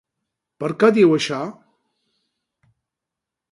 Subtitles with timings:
[0.63, 1.41] Per què diu això?